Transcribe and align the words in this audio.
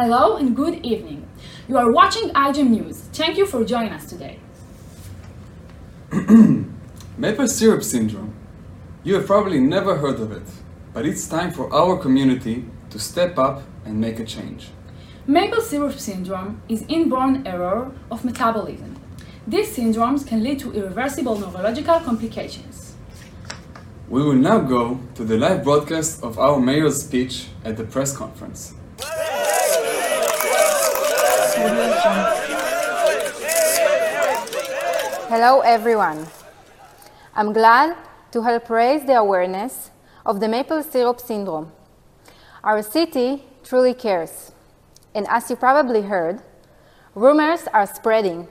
Hello 0.00 0.36
and 0.36 0.54
good 0.54 0.86
evening. 0.86 1.26
You 1.68 1.76
are 1.76 1.90
watching 1.90 2.28
iGEM 2.30 2.70
News. 2.70 3.00
Thank 3.12 3.36
you 3.36 3.44
for 3.44 3.64
joining 3.64 3.92
us 3.92 4.06
today. 4.08 4.38
Maple 7.16 7.48
syrup 7.48 7.82
syndrome. 7.82 8.32
You 9.02 9.16
have 9.16 9.26
probably 9.26 9.58
never 9.58 9.96
heard 9.96 10.20
of 10.20 10.30
it, 10.30 10.46
but 10.92 11.04
it's 11.04 11.26
time 11.26 11.50
for 11.50 11.74
our 11.74 11.96
community 11.98 12.64
to 12.90 13.00
step 13.00 13.38
up 13.38 13.64
and 13.84 14.00
make 14.00 14.20
a 14.20 14.24
change. 14.24 14.68
Maple 15.26 15.60
syrup 15.60 15.98
syndrome 15.98 16.62
is 16.68 16.84
inborn 16.86 17.44
error 17.44 17.90
of 18.08 18.24
metabolism. 18.24 18.94
These 19.48 19.76
syndromes 19.76 20.24
can 20.24 20.44
lead 20.44 20.60
to 20.60 20.72
irreversible 20.74 21.36
neurological 21.40 21.98
complications. 21.98 22.94
We 24.08 24.22
will 24.22 24.40
now 24.50 24.60
go 24.60 25.00
to 25.16 25.24
the 25.24 25.36
live 25.36 25.64
broadcast 25.64 26.22
of 26.22 26.38
our 26.38 26.60
mayor's 26.60 27.02
speech 27.02 27.48
at 27.64 27.76
the 27.76 27.82
press 27.82 28.16
conference. 28.16 28.74
Hello, 35.28 35.60
everyone. 35.60 36.26
I'm 37.34 37.52
glad 37.52 37.98
to 38.32 38.40
help 38.40 38.70
raise 38.70 39.04
the 39.04 39.18
awareness 39.18 39.90
of 40.24 40.40
the 40.40 40.48
maple 40.48 40.82
syrup 40.82 41.20
syndrome. 41.20 41.70
Our 42.64 42.82
city 42.82 43.44
truly 43.62 43.92
cares. 43.92 44.52
And 45.14 45.26
as 45.28 45.50
you 45.50 45.56
probably 45.56 46.00
heard, 46.00 46.40
rumors 47.14 47.68
are 47.74 47.86
spreading. 47.86 48.48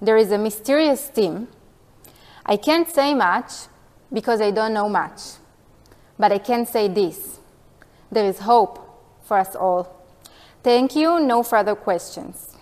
There 0.00 0.16
is 0.16 0.32
a 0.32 0.38
mysterious 0.38 1.06
team. 1.10 1.48
I 2.46 2.56
can't 2.56 2.88
say 2.88 3.12
much 3.12 3.68
because 4.10 4.40
I 4.40 4.52
don't 4.52 4.72
know 4.72 4.88
much. 4.88 5.20
But 6.18 6.32
I 6.32 6.38
can 6.38 6.64
say 6.64 6.88
this 6.88 7.40
there 8.10 8.24
is 8.24 8.38
hope 8.38 8.78
for 9.22 9.36
us 9.36 9.54
all. 9.54 10.02
Thank 10.62 10.96
you. 10.96 11.20
No 11.20 11.42
further 11.42 11.74
questions. 11.74 12.56